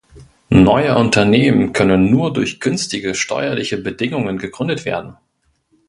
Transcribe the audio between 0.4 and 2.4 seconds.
Neue Unternehmen können nur